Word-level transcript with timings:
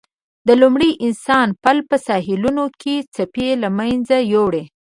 د 0.47 0.49
لومړي 0.61 0.89
انسان 1.05 1.47
پل 1.63 1.77
په 1.89 1.95
ساحلونو 2.07 2.63
کې 2.81 2.95
څپې 3.13 3.49
له 3.61 3.69
منځه 3.77 4.17
یووړ. 4.33 4.53